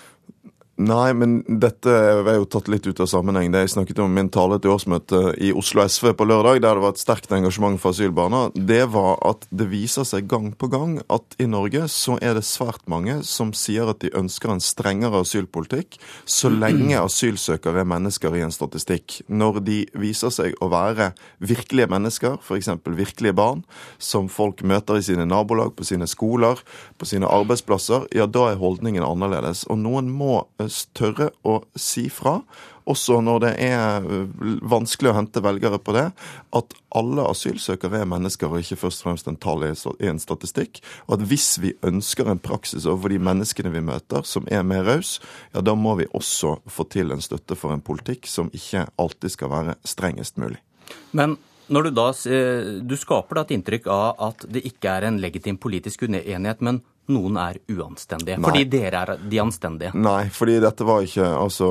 Nei, 0.82 1.14
men 1.14 1.36
dette 1.46 1.92
er 1.94 2.40
jo 2.40 2.48
tatt 2.50 2.66
litt 2.72 2.88
ut 2.90 2.98
av 3.04 3.06
sammenheng. 3.06 3.52
Det 3.54 3.60
jeg 3.62 3.74
snakket 3.76 4.00
om 4.02 4.10
min 4.10 4.32
tale 4.34 4.58
til 4.58 4.72
årsmøtet 4.74 5.36
i 5.46 5.52
Oslo 5.54 5.84
SV 5.86 6.16
på 6.18 6.26
lørdag, 6.26 6.64
der 6.64 6.74
det 6.74 6.82
var 6.82 6.96
et 6.96 7.02
sterkt 7.02 7.36
engasjement 7.36 7.78
for 7.78 7.94
asylbarna, 7.94 8.48
det 8.58 8.88
var 8.90 9.20
at 9.22 9.46
det 9.54 9.68
viser 9.70 10.08
seg 10.10 10.26
gang 10.32 10.48
på 10.58 10.72
gang 10.74 10.96
at 11.14 11.38
i 11.38 11.46
Norge 11.46 11.86
så 11.94 12.16
er 12.26 12.34
det 12.40 12.46
svært 12.48 12.82
mange 12.90 13.20
som 13.28 13.52
sier 13.54 13.92
at 13.92 14.02
de 14.02 14.10
ønsker 14.18 14.50
en 14.50 14.64
strengere 14.64 15.22
asylpolitikk 15.22 16.00
så 16.26 16.50
lenge 16.50 16.98
asylsøkere 16.98 17.84
er 17.84 17.92
mennesker 17.94 18.34
i 18.34 18.42
en 18.42 18.56
statistikk. 18.56 19.20
Når 19.30 19.62
de 19.70 19.78
viser 20.02 20.34
seg 20.34 20.58
å 20.58 20.72
være 20.74 21.12
virkelige 21.38 21.92
mennesker, 21.94 22.40
f.eks. 22.42 22.72
virkelige 22.98 23.36
barn, 23.38 23.62
som 24.02 24.26
folk 24.26 24.66
møter 24.66 24.98
i 24.98 25.06
sine 25.06 25.30
nabolag, 25.30 25.76
på 25.78 25.86
sine 25.86 26.10
skoler, 26.10 26.66
på 26.98 27.10
sine 27.14 27.30
arbeidsplasser, 27.30 28.10
ja, 28.18 28.26
da 28.26 28.50
er 28.50 28.62
holdningen 28.62 29.06
annerledes. 29.06 29.68
Og 29.70 29.78
noen 29.86 30.10
må 30.10 30.42
tørre 30.98 31.32
å 31.48 31.62
si 31.80 32.08
fra, 32.12 32.42
også 32.90 33.22
når 33.24 33.44
det 33.44 33.52
er 33.64 34.08
vanskelig 34.68 35.12
å 35.12 35.16
hente 35.16 35.44
velgere 35.44 35.80
på 35.80 35.96
det, 35.96 36.10
at 36.56 36.76
alle 36.96 37.26
asylsøkere 37.32 38.02
er 38.02 38.10
mennesker 38.10 38.52
og 38.52 38.60
ikke 38.64 38.80
først 38.82 39.04
og 39.04 39.08
fremst 39.08 39.30
en 39.32 39.40
tall 39.40 39.64
i 39.64 40.10
en 40.10 40.22
statistikk. 40.22 40.82
Og 41.08 41.16
at 41.18 41.26
hvis 41.30 41.48
vi 41.64 41.74
ønsker 41.86 42.28
en 42.30 42.42
praksis 42.44 42.88
overfor 42.90 43.14
de 43.14 43.22
menneskene 43.24 43.72
vi 43.74 43.86
møter 43.86 44.28
som 44.28 44.48
er 44.52 44.68
mer 44.68 44.84
raus, 44.90 45.16
ja 45.56 45.64
da 45.64 45.78
må 45.80 45.96
vi 46.02 46.10
også 46.12 46.58
få 46.68 46.88
til 46.92 47.16
en 47.16 47.24
støtte 47.24 47.58
for 47.60 47.76
en 47.76 47.84
politikk 47.84 48.28
som 48.30 48.52
ikke 48.54 48.88
alltid 49.00 49.38
skal 49.38 49.54
være 49.54 49.80
strengest 49.88 50.42
mulig. 50.42 50.60
Men 51.16 51.38
når 51.72 51.88
du 51.88 51.92
da 51.96 52.10
Du 52.84 52.96
skaper 53.00 53.36
da 53.38 53.42
et 53.46 53.54
inntrykk 53.56 53.88
av 53.88 54.20
at 54.20 54.44
det 54.52 54.66
ikke 54.68 54.92
er 54.92 55.08
en 55.08 55.22
legitim 55.24 55.58
politisk 55.58 56.04
uenighet, 56.04 56.60
men 56.62 56.82
noen 57.12 57.38
er 57.40 57.60
uanstendige. 57.72 58.38
Nei. 58.40 58.48
Fordi 58.48 58.64
dere 58.72 59.02
er 59.04 59.12
de 59.30 59.40
anstendige. 59.44 59.92
Nei, 59.98 60.30
fordi 60.34 60.56
dette 60.64 60.86
var 60.88 61.04
ikke 61.04 61.26
altså, 61.36 61.70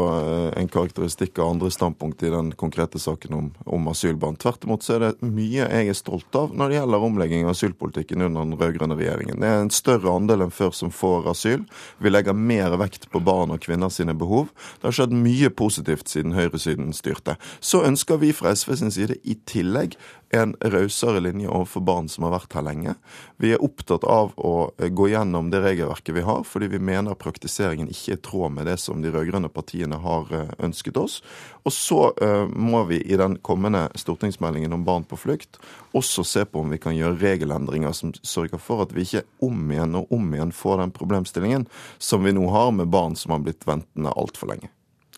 en 0.58 0.68
karakteristikk 0.72 1.40
av 1.40 1.54
andre 1.54 1.70
standpunkt 1.72 2.22
i 2.26 2.32
den 2.32 2.52
konkrete 2.58 3.00
saken 3.00 3.36
om, 3.38 3.48
om 3.64 3.88
asylbarn. 3.92 4.36
Tvert 4.40 4.66
imot 4.66 4.84
så 4.84 4.96
er 4.96 5.06
det 5.06 5.12
mye 5.24 5.68
jeg 5.68 5.92
er 5.92 5.96
stolt 5.96 6.38
av 6.38 6.52
når 6.56 6.72
det 6.72 6.78
gjelder 6.78 7.06
omlegging 7.08 7.46
av 7.46 7.54
asylpolitikken 7.54 8.26
under 8.26 8.44
den 8.44 8.58
rød-grønne 8.60 8.98
regjeringen. 8.98 9.40
Det 9.40 9.48
er 9.48 9.64
en 9.64 9.72
større 9.72 10.12
andel 10.12 10.46
enn 10.46 10.54
før 10.54 10.74
som 10.76 10.92
får 10.92 11.30
asyl. 11.32 11.64
Vi 12.02 12.12
legger 12.12 12.36
mer 12.36 12.76
vekt 12.80 13.08
på 13.12 13.22
barn 13.24 13.54
og 13.54 13.62
kvinner 13.64 13.92
sine 13.92 14.16
behov. 14.18 14.50
Det 14.80 14.90
har 14.90 14.98
skjedd 15.00 15.16
mye 15.16 15.52
positivt 15.56 16.12
siden 16.12 16.36
høyresiden 16.36 16.92
styrte. 16.96 17.38
Så 17.60 17.84
ønsker 17.88 18.20
vi 18.20 18.34
fra 18.36 18.52
SV 18.56 18.76
sin 18.82 18.92
side 18.94 19.18
i 19.24 19.38
tillegg 19.48 19.96
en 20.32 20.54
rausere 20.60 21.20
linje 21.20 21.48
overfor 21.48 21.84
barn 21.84 22.08
som 22.08 22.24
har 22.24 22.32
vært 22.32 22.54
her 22.56 22.64
lenge. 22.64 22.94
Vi 23.36 23.50
er 23.52 23.62
opptatt 23.62 24.04
av 24.08 24.32
å 24.40 24.72
gå 24.78 25.08
gjennom 25.12 25.50
det 25.52 25.60
regelverket 25.60 26.16
vi 26.16 26.24
har, 26.24 26.40
fordi 26.48 26.70
vi 26.72 26.80
mener 26.80 27.18
praktiseringen 27.20 27.90
ikke 27.92 28.14
er 28.14 28.20
i 28.20 28.22
tråd 28.24 28.54
med 28.56 28.70
det 28.70 28.78
som 28.80 29.02
de 29.04 29.12
rød-grønne 29.12 29.50
partiene 29.52 29.98
har 30.00 30.32
eh, 30.32 30.54
ønsket 30.64 30.96
oss. 30.96 31.18
Og 31.62 31.74
så 31.76 31.98
uh, 32.16 32.48
må 32.48 32.80
vi 32.88 32.98
i 33.06 33.16
den 33.20 33.36
kommende 33.44 33.84
stortingsmeldingen 33.98 34.72
om 34.74 34.82
barn 34.86 35.04
på 35.06 35.18
flukt 35.20 35.60
også 35.94 36.24
se 36.26 36.42
på 36.48 36.62
om 36.62 36.72
vi 36.72 36.80
kan 36.82 36.96
gjøre 36.96 37.20
regelendringer 37.20 37.94
som 37.94 38.10
sørger 38.26 38.58
for 38.58 38.82
at 38.82 38.94
vi 38.96 39.04
ikke 39.06 39.22
om 39.46 39.70
igjen 39.70 39.94
og 40.00 40.10
om 40.16 40.32
igjen 40.34 40.54
får 40.56 40.80
den 40.82 40.94
problemstillingen 40.96 41.68
som 42.02 42.24
vi 42.26 42.32
nå 42.34 42.48
har 42.50 42.72
med 42.74 42.90
barn 42.90 43.14
som 43.18 43.36
har 43.36 43.44
blitt 43.44 43.62
ventende 43.68 44.10
altfor 44.16 44.50
lenge. 44.50 44.72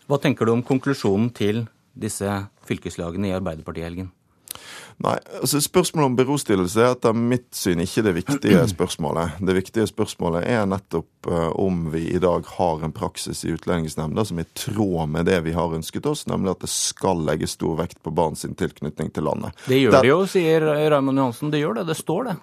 Hva 0.05 0.19
tenker 0.21 0.45
du 0.45 0.53
om 0.53 0.61
konklusjonen 0.65 1.31
til 1.33 1.63
disse 1.97 2.29
fylkeslagene 2.67 3.31
i 3.31 3.33
Arbeiderpartiet, 3.33 3.87
Helgen? 3.87 4.11
Nei, 5.03 5.17
altså 5.41 5.59
Spørsmålet 5.61 6.07
om 6.07 6.15
berostillelse 6.15 6.79
er 6.79 6.93
etter 6.93 7.15
mitt 7.17 7.49
syn 7.55 7.81
ikke 7.83 8.03
det 8.05 8.13
viktige 8.15 8.61
spørsmålet. 8.75 9.41
Det 9.43 9.55
viktige 9.57 9.87
spørsmålet 9.89 10.45
er 10.47 10.63
nettopp 10.69 11.27
uh, 11.27 11.49
om 11.59 11.89
vi 11.91 12.05
i 12.15 12.21
dag 12.21 12.47
har 12.55 12.85
en 12.85 12.95
praksis 12.95 13.43
i 13.43 13.51
Utlendingsnemnda 13.55 14.23
som 14.25 14.39
er 14.39 14.47
i 14.47 14.53
tråd 14.55 15.11
med 15.11 15.27
det 15.27 15.41
vi 15.45 15.55
har 15.57 15.75
ønsket 15.75 16.07
oss, 16.07 16.23
nemlig 16.31 16.53
at 16.55 16.63
det 16.63 16.71
skal 16.71 17.25
legges 17.27 17.57
stor 17.59 17.75
vekt 17.81 17.99
på 18.05 18.13
barns 18.15 18.45
tilknytning 18.45 19.11
til 19.11 19.27
landet. 19.27 19.57
Det 19.67 19.81
gjør 19.81 19.97
der, 19.97 20.05
det 20.05 20.13
jo, 20.13 20.19
sier 20.31 20.67
Raymond 20.93 21.19
Johansen. 21.19 21.51
Det 21.51 21.59
gjør 21.59 21.81
det. 21.81 21.87
Det 21.91 21.97
står 21.99 22.29
det. 22.29 22.37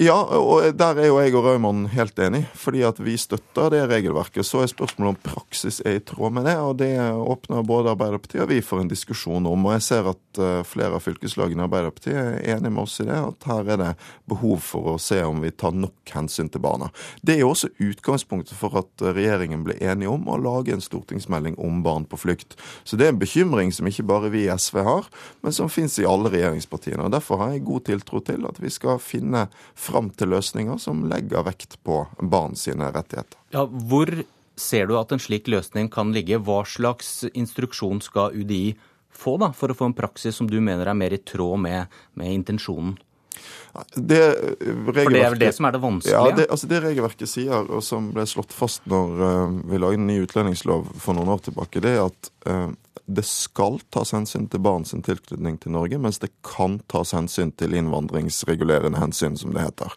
Ja, 0.00 0.16
og 0.38 0.70
der 0.78 1.02
er 1.02 1.10
jo 1.10 1.18
jeg 1.20 1.34
og 1.36 1.46
Raymond 1.48 1.90
helt 1.92 2.18
enig, 2.22 2.44
fordi 2.58 2.84
at 2.86 3.00
vi 3.02 3.18
støtter 3.20 3.72
det 3.74 3.82
regelverket. 3.90 4.46
Så 4.46 4.62
er 4.62 4.70
spørsmålet 4.70 5.16
om 5.16 5.34
praksis 5.34 5.82
er 5.84 5.98
i 5.98 6.04
tråd 6.06 6.38
med 6.38 6.46
det, 6.48 6.56
og 6.62 6.78
det 6.80 6.94
åpner 7.10 7.66
både 7.66 7.92
Arbeiderpartiet 7.92 8.46
og 8.46 8.52
vi 8.52 8.62
for 8.64 8.82
en 8.82 8.90
diskusjon 8.90 9.50
om. 9.50 9.66
Og 9.66 9.76
jeg 9.76 9.86
ser 9.88 10.08
at 10.14 10.31
uh, 10.40 10.62
flere 10.66 10.96
av 10.96 11.04
fylkeslagene 11.04 11.62
i 11.62 11.66
Arbeiderpartiet 11.66 12.16
er 12.16 12.56
enig 12.56 12.72
med 12.72 12.82
oss 12.84 12.98
i 13.02 13.06
det, 13.08 13.18
at 13.18 13.46
her 13.48 13.70
er 13.74 13.80
det 13.80 13.90
behov 14.30 14.60
for 14.64 14.94
å 14.94 14.96
se 15.02 15.20
om 15.26 15.42
vi 15.42 15.52
tar 15.52 15.74
nok 15.76 16.14
hensyn 16.14 16.50
til 16.52 16.62
barna. 16.64 16.90
Det 17.22 17.36
er 17.36 17.42
jo 17.42 17.52
også 17.52 17.72
utgangspunktet 17.82 18.56
for 18.58 18.78
at 18.80 19.04
regjeringen 19.04 19.64
ble 19.66 19.76
enige 19.80 20.12
om 20.12 20.28
å 20.30 20.38
lage 20.40 20.74
en 20.74 20.84
stortingsmelding 20.84 21.58
om 21.62 21.82
barn 21.86 22.06
på 22.08 22.20
flukt. 22.20 22.56
Så 22.84 22.98
det 22.98 23.08
er 23.08 23.14
en 23.14 23.22
bekymring 23.22 23.72
som 23.74 23.88
ikke 23.88 24.06
bare 24.08 24.32
vi 24.32 24.46
i 24.46 24.52
SV 24.52 24.82
har, 24.86 25.08
men 25.42 25.56
som 25.56 25.72
finnes 25.72 25.98
i 26.00 26.08
alle 26.08 26.32
regjeringspartiene. 26.32 27.04
og 27.06 27.14
Derfor 27.14 27.42
har 27.42 27.54
jeg 27.54 27.66
god 27.68 27.88
tiltro 27.88 28.22
til 28.24 28.46
at 28.48 28.60
vi 28.62 28.72
skal 28.72 29.02
finne 29.02 29.46
fram 29.74 30.12
til 30.16 30.32
løsninger 30.34 30.78
som 30.82 31.04
legger 31.10 31.46
vekt 31.46 31.80
på 31.86 32.04
barn 32.20 32.56
sine 32.58 32.92
rettigheter. 32.94 33.38
Ja, 33.52 33.66
hvor 33.66 34.10
ser 34.56 34.88
du 34.88 34.96
at 34.98 35.12
en 35.12 35.22
slik 35.22 35.48
løsning 35.50 35.90
kan 35.92 36.12
ligge? 36.14 36.40
Hva 36.42 36.62
slags 36.68 37.22
instruksjon 37.32 38.02
skal 38.04 38.36
UDI 38.36 38.74
få 39.12 39.36
da, 39.40 39.52
for 39.56 39.72
å 39.72 39.76
få 39.76 39.90
en 39.90 39.96
praksis 39.96 40.36
som 40.38 40.48
du 40.50 40.58
mener 40.60 40.88
er 40.88 40.98
mer 40.98 41.14
i 41.14 41.20
tråd 41.22 41.60
med, 41.62 41.92
med 42.18 42.34
intensjonen? 42.40 42.96
Det 43.94 44.20
For 44.60 44.92
det 44.92 45.22
er 45.22 45.32
vel 45.32 45.40
det 45.40 45.52
som 45.56 45.68
er 45.68 45.76
det 45.76 45.82
vanskelige? 45.82 46.18
Ja, 46.18 46.36
det, 46.36 46.46
altså 46.52 46.68
det 46.68 46.82
regelverket 46.84 47.30
sier, 47.30 47.64
og 47.64 47.84
som 47.84 48.10
ble 48.12 48.26
slått 48.28 48.52
fast 48.52 48.84
når 48.90 49.22
uh, 49.24 49.58
vi 49.70 49.80
lagde 49.80 50.00
en 50.00 50.08
ny 50.10 50.20
utlendingslov 50.26 50.90
for 51.00 51.16
noen 51.16 51.32
år 51.32 51.44
tilbake, 51.48 51.80
det 51.84 51.96
er 51.96 52.04
at 52.04 52.32
uh, 52.48 52.70
det 53.06 53.24
skal 53.26 53.80
tas 53.90 54.12
hensyn 54.14 54.46
til 54.50 54.62
barns 54.62 54.92
tilknytning 54.92 55.56
til 55.60 55.72
Norge, 55.74 55.98
mens 55.98 56.20
det 56.22 56.30
kan 56.46 56.78
tas 56.90 57.12
hensyn 57.16 57.50
til 57.58 57.74
innvandringsregulerende 57.76 59.00
hensyn, 59.00 59.36
som 59.40 59.54
det 59.54 59.64
heter. 59.64 59.94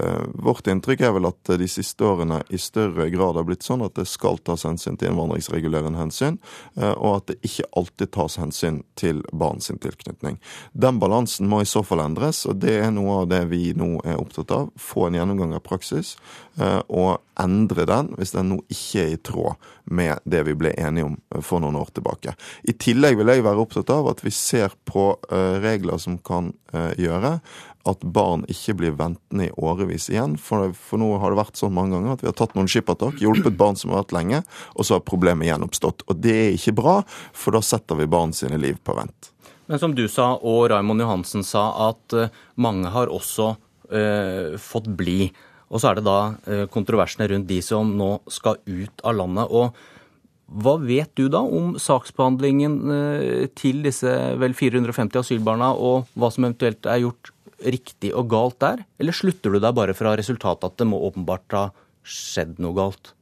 Uh, 0.00 0.24
vårt 0.46 0.68
inntrykk 0.70 1.04
er 1.04 1.14
vel 1.18 1.28
at 1.28 1.52
de 1.60 1.68
siste 1.70 2.06
årene 2.06 2.40
i 2.48 2.60
større 2.60 3.08
grad 3.12 3.38
har 3.38 3.46
blitt 3.48 3.66
sånn 3.66 3.84
at 3.86 3.96
det 3.98 4.06
skal 4.08 4.40
tas 4.46 4.64
hensyn 4.66 4.96
til 4.96 5.10
innvandringsregulerende 5.10 6.00
hensyn, 6.00 6.38
eh, 6.78 6.92
og 6.92 7.20
at 7.20 7.30
det 7.30 7.36
ikke 7.46 7.68
alltid 7.76 8.12
tas 8.14 8.38
hensyn 8.40 8.80
til 8.98 9.22
barns 9.32 9.70
tilknytning. 9.70 10.38
Den 10.72 11.00
balansen 11.02 11.48
må 11.50 11.62
i 11.62 11.68
så 11.68 11.82
fall 11.86 12.02
endres, 12.04 12.44
og 12.48 12.60
det 12.62 12.78
er 12.80 12.92
noe 12.94 13.15
av 13.22 13.28
det 13.30 13.42
vi 13.50 13.70
nå 13.76 14.00
er 14.04 14.20
opptatt 14.20 14.52
av. 14.54 14.70
Få 14.80 15.06
en 15.06 15.18
gjennomgang 15.18 15.54
av 15.56 15.64
praksis, 15.66 16.14
eh, 16.60 16.80
og 16.88 17.22
endre 17.40 17.86
den 17.88 18.12
hvis 18.16 18.34
den 18.36 18.50
nå 18.52 18.60
ikke 18.72 19.04
er 19.04 19.14
i 19.14 19.22
tråd 19.28 19.70
med 19.92 20.24
det 20.24 20.42
vi 20.48 20.56
ble 20.58 20.72
enige 20.80 21.10
om 21.10 21.16
for 21.44 21.62
noen 21.62 21.78
år 21.78 21.92
tilbake. 21.96 22.36
I 22.64 22.74
tillegg 22.80 23.18
vil 23.20 23.32
jeg 23.32 23.46
være 23.46 23.62
opptatt 23.62 23.92
av 23.92 24.08
at 24.10 24.24
vi 24.24 24.32
ser 24.34 24.72
på 24.88 25.12
uh, 25.30 25.56
regler 25.62 26.00
som 26.02 26.16
kan 26.18 26.54
gjøre 26.98 27.38
at 27.86 28.02
barn 28.02 28.44
ikke 28.50 28.74
blir 28.80 28.96
ventende 28.98 29.48
i 29.48 29.54
årevis 29.54 30.08
igjen. 30.10 30.36
For, 30.40 30.72
for, 30.74 31.00
nå 31.00 31.12
har 31.22 31.32
det 31.32 31.40
vært 31.40 31.60
sånn 31.60 31.74
mange 31.76 31.96
ganger 31.96 32.16
at 32.16 32.24
vi 32.24 32.30
har 32.30 32.36
tatt 32.38 32.56
noen 32.58 32.70
skippertak, 32.70 33.20
hjulpet 33.22 33.58
barn 33.58 33.78
som 33.78 33.92
har 33.92 34.04
vært 34.04 34.16
lenge, 34.16 34.42
og 34.74 34.88
så 34.88 34.98
har 34.98 35.06
problemet 35.06 35.48
gjenoppstått. 35.48 36.06
Og 36.10 36.20
det 36.22 36.36
er 36.36 36.58
ikke 36.58 36.76
bra, 36.80 36.98
for 37.36 37.56
da 37.56 37.62
setter 37.64 37.98
vi 38.00 38.10
barn 38.10 38.34
sine 38.36 38.58
liv 38.60 38.80
på 38.82 38.96
vent. 38.98 39.32
Men 39.66 39.82
som 39.82 39.94
du 39.96 40.04
sa, 40.10 40.32
og 40.36 40.68
Raimond 40.70 41.02
Johansen 41.02 41.42
sa, 41.46 41.68
at 41.90 42.16
uh, 42.16 42.30
mange 42.56 42.92
har 42.94 43.12
også 43.12 43.54
fått 44.58 44.88
bli. 44.98 45.28
Og 45.70 45.78
så 45.78 45.92
er 45.92 46.00
det 46.00 46.08
da 46.08 46.64
kontroversene 46.74 47.28
rundt 47.30 47.46
de 47.46 47.60
som 47.62 47.92
nå 47.94 48.08
skal 48.34 48.58
ut 48.66 49.04
av 49.06 49.14
landet. 49.14 49.46
og 49.46 49.76
hva 50.46 50.76
vet 50.78 51.10
du 51.18 51.26
da 51.32 51.40
om 51.42 51.74
saksbehandlingen 51.80 52.76
eh, 52.94 53.46
til 53.58 53.82
disse 53.86 54.10
vel 54.38 54.54
450 54.54 55.18
asylbarna, 55.24 55.72
og 55.74 56.06
hva 56.14 56.30
som 56.30 56.46
eventuelt 56.46 56.86
er 56.86 57.02
gjort 57.02 57.32
riktig 57.66 58.12
og 58.14 58.30
galt 58.30 58.60
der? 58.62 58.84
Eller 59.02 59.16
slutter 59.16 59.56
du 59.56 59.58
deg 59.58 59.74
bare 59.74 59.96
fra 59.96 60.14
resultatet 60.18 60.68
at 60.68 60.78
det 60.78 60.86
må 60.86 61.02
åpenbart 61.08 61.58
ha 61.58 61.64
skjedd 62.06 62.60
noe 62.62 62.78
galt? 62.78 63.15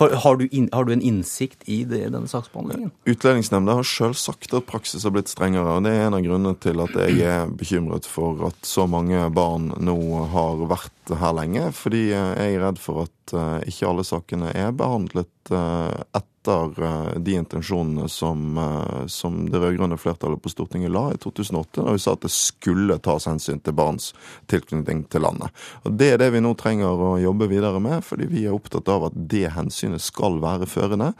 For 0.00 0.12
har, 0.24 0.36
du 0.36 0.46
in, 0.50 0.68
har, 0.72 0.84
du 0.84 0.92
en 0.92 1.04
innsikt 1.04 1.64
i 1.70 1.82
det, 1.88 2.02
denne 2.12 2.28
saksbehandlingen? 2.30 2.92
Utlendingsnemnda 3.08 3.78
har 3.78 3.88
sjøl 3.88 4.16
sagt 4.18 4.54
at 4.56 4.68
praksis 4.68 5.06
har 5.06 5.14
blitt 5.14 5.32
strengere. 5.32 5.78
og 5.78 5.86
Det 5.86 5.94
er 5.94 6.08
en 6.08 6.18
av 6.18 6.24
grunnene 6.26 6.58
til 6.60 6.82
at 6.84 6.96
jeg 7.00 7.22
er 7.24 7.48
bekymret 7.52 8.08
for 8.08 8.48
at 8.50 8.60
så 8.66 8.86
mange 8.90 9.24
barn 9.34 9.72
nå 9.80 9.98
har 10.34 10.66
vært 10.68 10.95
her 11.14 11.34
lenge. 11.36 11.70
Fordi 11.76 12.08
jeg 12.10 12.54
er 12.54 12.62
redd 12.62 12.80
for 12.82 13.06
at 13.06 13.36
eh, 13.36 13.68
ikke 13.70 13.90
alle 13.90 14.06
sakene 14.06 14.50
er 14.54 14.74
behandlet 14.76 15.52
eh, 15.54 16.00
etter 16.18 16.82
eh, 16.84 17.12
de 17.22 17.36
intensjonene 17.38 18.08
som, 18.12 18.58
eh, 18.58 19.06
som 19.12 19.38
det 19.50 19.60
rød-grønne 19.62 19.98
flertallet 19.98 20.42
på 20.42 20.52
Stortinget 20.52 20.90
la 20.94 21.08
i 21.14 21.20
2008, 21.22 21.82
da 21.82 21.94
vi 21.94 22.02
sa 22.02 22.16
at 22.16 22.26
det 22.26 22.32
skulle 22.34 22.98
tas 23.02 23.28
hensyn 23.30 23.62
til 23.62 23.76
barns 23.78 24.12
tilknytning 24.50 25.06
til 25.12 25.26
landet. 25.26 25.54
Og 25.84 25.96
Det 25.98 26.12
er 26.14 26.22
det 26.22 26.32
vi 26.34 26.42
nå 26.44 26.54
trenger 26.58 27.06
å 27.08 27.14
jobbe 27.22 27.50
videre 27.50 27.82
med, 27.82 28.02
fordi 28.04 28.28
vi 28.30 28.46
er 28.46 28.56
opptatt 28.56 28.90
av 28.92 29.10
at 29.10 29.18
det 29.30 29.48
hensynet 29.56 30.02
skal 30.02 30.40
være 30.42 30.68
førende. 30.70 31.12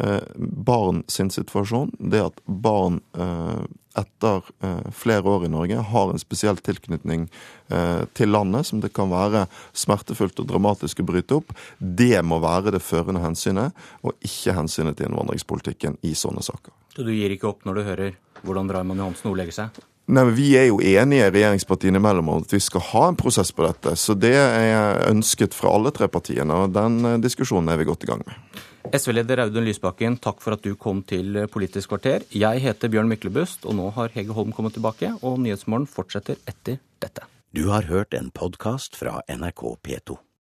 Eh, 0.00 0.20
barn 0.36 1.04
sin 1.08 1.32
situasjon, 1.32 1.94
det 1.98 2.24
at 2.32 2.44
barn 2.46 3.02
etter 3.98 4.42
eh, 4.64 4.90
flere 4.94 5.22
år 5.30 5.46
i 5.46 5.52
Norge 5.52 5.84
har 5.90 6.10
en 6.10 6.20
spesiell 6.20 6.58
tilknytning 6.64 7.28
eh, 7.68 8.02
til 8.16 8.32
landet 8.34 8.68
som 8.68 8.82
det 8.82 8.92
kan 8.96 9.12
være 9.12 9.46
smertefullt 9.76 10.42
og 10.42 10.50
dramatisk 10.50 11.02
å 11.02 11.08
bryte 11.08 11.38
opp, 11.38 11.54
det 11.78 12.18
må 12.26 12.40
være 12.42 12.74
det 12.76 12.82
førende 12.84 13.22
hensynet, 13.24 13.74
og 14.02 14.16
ikke 14.24 14.56
hensynet 14.58 14.98
til 14.98 15.10
innvandringspolitikken 15.10 16.00
i 16.02 16.14
sånne 16.18 16.44
saker. 16.44 16.74
Så 16.94 17.06
du 17.06 17.14
gir 17.14 17.32
ikke 17.34 17.50
opp 17.50 17.66
når 17.66 17.80
du 17.80 17.88
hører 17.88 18.20
hvordan 18.44 18.70
Raymond 18.70 19.00
Johansen 19.00 19.32
ordlegger 19.32 19.56
seg? 19.56 19.82
Nei, 20.04 20.20
men 20.20 20.34
Vi 20.36 20.50
er 20.58 20.68
jo 20.68 20.82
enige 20.84 21.30
regjeringspartiene 21.30 21.96
imellom 21.96 22.28
om 22.28 22.44
at 22.44 22.52
vi 22.52 22.60
skal 22.60 22.84
ha 22.90 23.06
en 23.08 23.16
prosess 23.16 23.54
på 23.56 23.64
dette. 23.64 23.94
Så 23.96 24.12
det 24.18 24.34
er 24.36 25.00
ønsket 25.08 25.56
fra 25.56 25.72
alle 25.72 25.94
tre 25.96 26.10
partiene, 26.12 26.64
og 26.64 26.74
den 26.76 27.00
eh, 27.08 27.20
diskusjonen 27.24 27.72
er 27.72 27.80
vi 27.80 27.88
godt 27.88 28.04
i 28.04 28.10
gang 28.12 28.24
med. 28.26 28.64
SV-leder 28.92 29.40
Audun 29.46 29.64
Lysbakken, 29.64 30.18
takk 30.20 30.42
for 30.44 30.58
at 30.58 30.64
du 30.66 30.74
kom 30.76 31.00
til 31.08 31.38
Politisk 31.52 31.94
kvarter. 31.94 32.26
Jeg 32.34 32.60
heter 32.64 32.92
Bjørn 32.92 33.08
Myklebust, 33.08 33.64
og 33.64 33.78
nå 33.78 33.88
har 33.96 34.12
Hege 34.12 34.36
Holm 34.36 34.52
kommet 34.52 34.76
tilbake, 34.76 35.14
og 35.22 35.40
Nyhetsmorgen 35.40 35.88
fortsetter 35.88 36.36
etter 36.50 36.82
dette. 37.00 37.24
Du 37.54 37.68
har 37.70 37.88
hørt 37.88 38.14
en 38.18 38.32
podkast 38.34 38.98
fra 38.98 39.20
NRK 39.30 39.66
P2. 39.80 40.23